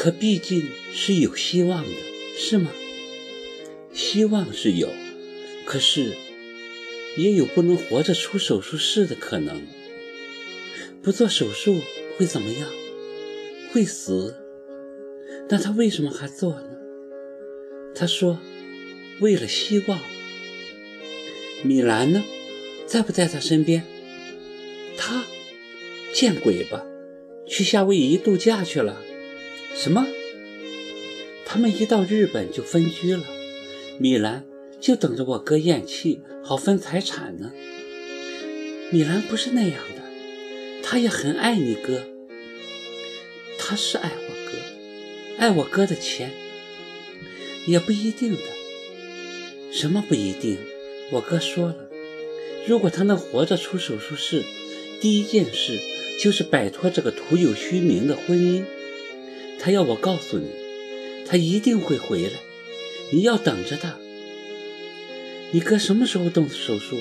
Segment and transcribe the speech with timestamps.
[0.00, 1.90] 可毕竟是有希望的，
[2.36, 2.70] 是吗？
[3.92, 4.88] 希望是有，
[5.64, 6.12] 可是
[7.16, 9.60] 也有不能活着出手术室的可能。
[11.02, 11.80] 不做手术
[12.16, 12.68] 会怎么样？
[13.72, 14.36] 会死。
[15.48, 16.70] 那他为什么还做呢？
[17.92, 18.38] 他说
[19.18, 19.98] ：“为了希望。”
[21.64, 22.22] 米兰呢？
[22.86, 23.82] 在不在他身边？
[24.96, 25.24] 他，
[26.14, 26.86] 见鬼吧！
[27.48, 29.02] 去夏威夷度假去了。
[29.74, 30.06] 什么？
[31.44, 33.22] 他们一到日本就分居了。
[33.98, 34.44] 米兰
[34.80, 37.52] 就等着我哥咽气，好分财产呢。
[38.90, 40.02] 米兰不是那样的，
[40.82, 42.04] 他也很爱你哥。
[43.58, 44.58] 他是爱我哥，
[45.38, 46.32] 爱我哥的钱，
[47.66, 48.40] 也不一定的。
[49.70, 50.58] 什么不一定？
[51.12, 51.88] 我哥说了。
[52.66, 54.44] 如果他能活着出手术室，
[55.00, 55.78] 第一件事
[56.20, 58.64] 就是摆脱这个徒有虚名的婚姻。
[59.58, 60.46] 他要我告诉你，
[61.26, 62.32] 他一定会回来，
[63.10, 63.96] 你要等着他。
[65.50, 66.96] 你哥什么时候动手术？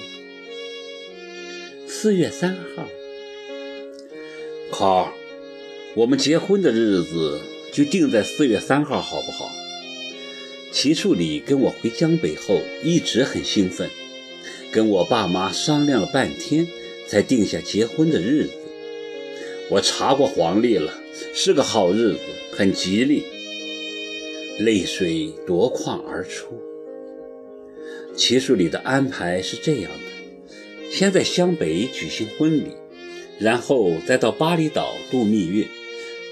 [1.87, 2.87] 四月三号。
[4.71, 5.13] 好，
[5.95, 7.39] 我们结婚的日子
[7.71, 9.51] 就定在四月三号，好不好？
[10.71, 13.89] 齐树礼跟我回江北后，一直很兴奋。
[14.71, 16.67] 跟我爸妈商量了半天，
[17.07, 18.51] 才定下结婚的日子。
[19.69, 20.93] 我查过黄历了，
[21.33, 22.19] 是个好日子，
[22.51, 23.23] 很吉利。
[24.59, 26.59] 泪水夺眶而出。
[28.15, 32.71] 齐树礼的安排是这样的：先在湘北举行婚礼，
[33.39, 35.67] 然后再到巴厘岛度蜜月，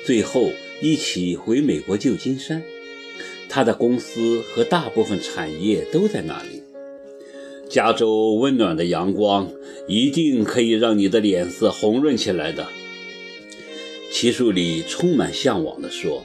[0.06, 0.50] 最后
[0.82, 2.64] 一起回美国旧金山。
[3.50, 6.64] 他的公司和大部分产业都在那里。
[7.70, 9.52] 加州温暖的阳光
[9.88, 12.68] 一定可以让你的脸色红润起来的。
[14.18, 16.24] 齐树礼充满向往地说。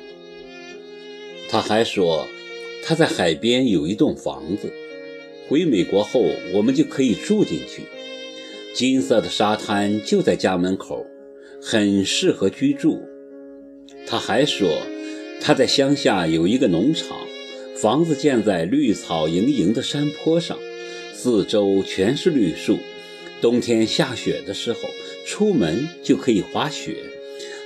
[1.49, 2.29] 他还说，
[2.85, 4.73] 他在海边有一栋房子，
[5.49, 6.23] 回美国后
[6.55, 7.83] 我们就可以住进去。
[8.77, 11.05] 金色的沙滩就在家门口，
[11.61, 13.03] 很适合居住。
[14.07, 14.71] 他还说，
[15.41, 17.19] 他在乡下有一个农场，
[17.75, 20.57] 房子建在绿草盈盈的山坡上。
[21.13, 22.79] 四周全是绿树，
[23.41, 24.79] 冬天下雪的时候，
[25.27, 26.95] 出门就可以滑雪。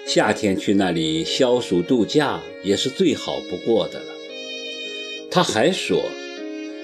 [0.07, 4.07] 夏天去那里消暑度假也是最好不过的了。
[5.31, 6.05] 他还说，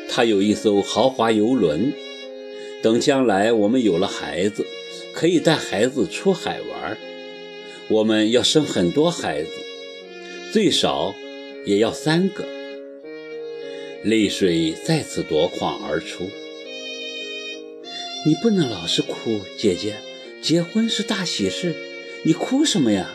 [0.08, 1.92] 他有一艘豪华游轮，
[2.82, 4.66] 等将来我们有了孩子，
[5.12, 6.98] 可以带孩子出海玩。
[7.88, 9.50] 我们要生很多孩子，
[10.53, 11.14] 最少
[11.66, 12.47] 也要三个。
[14.03, 16.25] 泪水再次夺眶而出。
[18.26, 19.97] 你不能老是哭，姐姐。
[20.42, 21.75] 结婚是大喜事，
[22.22, 23.10] 你哭什么呀？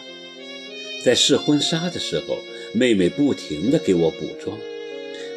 [1.03, 2.39] 在试婚纱的时候，
[2.73, 4.57] 妹妹不停地给我补妆，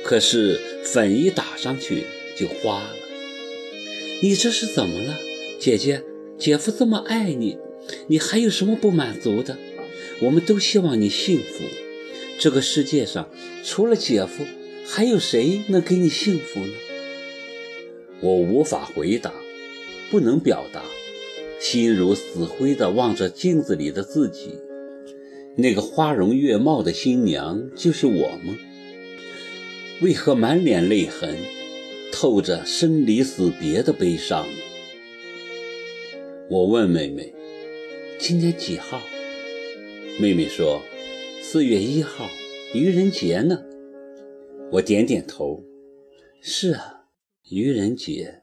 [0.02, 2.96] 可是粉一打上去就花了。
[4.22, 5.18] 你这是怎么了，
[5.60, 6.02] 姐姐？
[6.38, 7.58] 姐夫这么爱你，
[8.06, 9.58] 你还有什么不满足的？
[10.20, 11.64] 我们都希望你幸福。
[12.38, 13.28] 这个世界上
[13.64, 14.46] 除了姐夫，
[14.86, 16.72] 还有谁能给你幸福呢？
[18.20, 19.32] 我无法回答。
[20.10, 20.82] 不能表达，
[21.60, 24.58] 心如死灰地望着镜子里的自己。
[25.56, 28.56] 那个花容月貌的新娘就是我吗？
[30.00, 31.36] 为何满脸泪痕，
[32.12, 34.46] 透着生离死别的悲伤？
[36.48, 37.34] 我问妹妹
[38.18, 39.00] ：“今天几号？”
[40.20, 40.80] 妹妹说
[41.42, 42.28] ：“四月一号，
[42.72, 43.64] 愚人节呢。”
[44.70, 45.64] 我点点头
[46.40, 47.06] ：“是啊，
[47.50, 48.37] 愚人节。”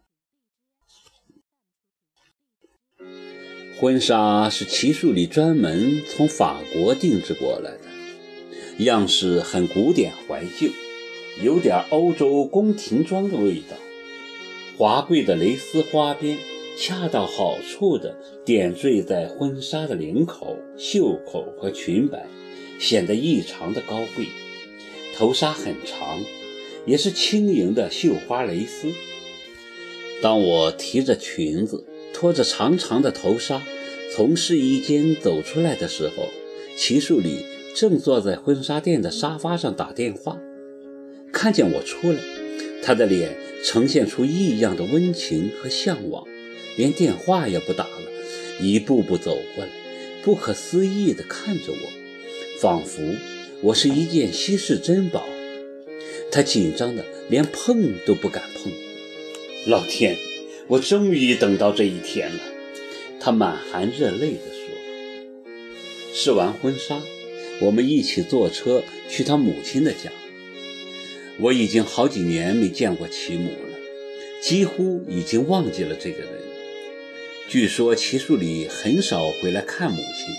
[3.77, 10.69] 婚纱是齐树礼专门从法国定制过来的，样式很古典怀旧，
[11.43, 13.75] 有点欧洲宫廷装的味道。
[14.77, 16.37] 华贵的蕾丝花边
[16.77, 18.15] 恰到好处地
[18.45, 22.25] 点缀在婚纱的领口、袖口和裙摆，
[22.79, 24.27] 显得异常的高贵。
[25.17, 26.23] 头纱很长，
[26.85, 28.87] 也是轻盈的绣花蕾丝。
[30.21, 31.85] 当我提着裙子。
[32.15, 33.61] 拖着长长的头纱
[34.15, 36.29] 从试衣间走出来的时候，
[36.77, 37.45] 齐树礼
[37.75, 40.39] 正坐在婚纱店的沙发上打电话。
[41.33, 42.19] 看见我出来，
[42.81, 43.35] 他的脸
[43.65, 46.25] 呈现出异样的温情和向往，
[46.77, 48.07] 连电话也不打了，
[48.61, 49.69] 一步步走过来，
[50.23, 53.01] 不可思议地看着我，仿佛
[53.61, 55.25] 我是一件稀世珍宝。
[56.31, 58.71] 他紧张的连碰都不敢碰。
[59.67, 60.15] 老天！
[60.67, 62.39] 我终于等到这一天了，
[63.19, 65.45] 他满含热泪地说。
[66.11, 66.99] 试完婚纱，
[67.61, 70.11] 我们一起坐车去他母亲的家。
[71.37, 73.77] 我已经好几年没见过其母了，
[74.41, 76.29] 几乎已经忘记了这个人。
[77.47, 80.33] 据说齐树礼很少回来看母亲，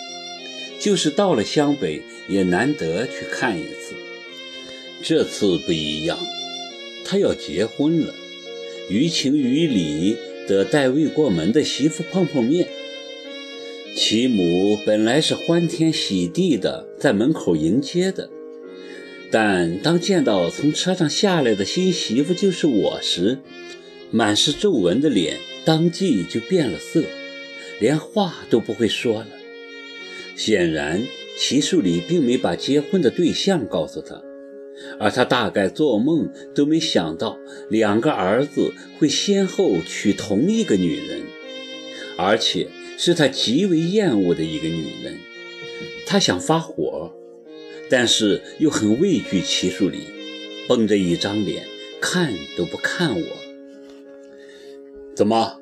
[0.81, 3.94] 就是到了湘北也难得去看一次。
[5.05, 6.19] 这次不一样，
[7.05, 8.12] 他要结婚了，
[8.88, 10.17] 于情于理
[10.47, 12.69] 得带未过门的媳妇碰碰面。
[13.97, 18.31] 齐母本来是欢天喜地的在门口迎接的。
[19.31, 23.38] 但当见到从车上下来的新媳妇就是我时，
[24.11, 27.03] 满是皱纹的脸当即就变了色，
[27.81, 29.29] 连话都不会说了。
[30.37, 31.03] 显然，
[31.37, 34.23] 齐树礼并没把结婚的对象告诉他，
[34.99, 37.38] 而他大概做梦都没想到
[37.70, 41.23] 两个儿子会先后娶同一个女人，
[42.17, 42.69] 而且
[42.99, 45.19] 是他极为厌恶的一个女人。
[46.06, 47.12] 他想发火。
[47.88, 50.08] 但是又很畏惧齐树礼，
[50.67, 51.64] 绷着一张脸，
[52.00, 53.26] 看都不看我。
[55.14, 55.61] 怎么，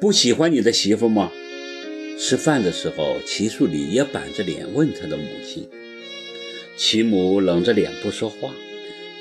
[0.00, 1.32] 不喜欢你的媳妇吗？
[2.16, 5.68] 吃饭的时候，齐树礼也板着脸问他的母亲。
[6.76, 8.52] 齐母冷着脸不说话，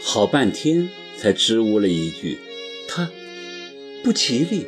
[0.02, 2.40] 好半天才支吾了一句
[2.88, 3.12] ：“他
[4.04, 4.66] 不吉利。”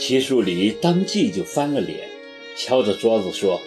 [0.00, 2.08] 齐树礼当即就翻了脸，
[2.56, 3.60] 敲着桌子说：“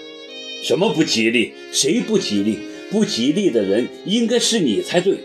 [0.63, 1.53] 什么不吉利？
[1.71, 2.59] 谁不吉利？”
[2.91, 5.19] 不吉利的人应该是你才对。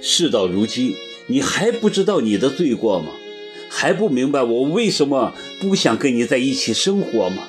[0.00, 0.94] 事到如今，
[1.26, 3.14] 你还不知道你的罪过吗？
[3.68, 7.48] 还不明白我为什么不想跟你在一起生活吗？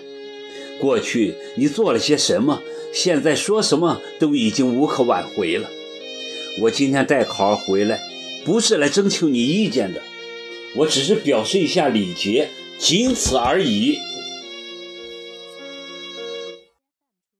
[0.80, 5.70] 过去你做了些什么，现在说什么都已经无可挽回了。
[6.62, 8.02] 我今天带考儿回来，
[8.44, 10.02] 不是来征求你意见的，
[10.76, 12.50] 我只是表示一下礼节，
[12.80, 14.00] 仅此而已。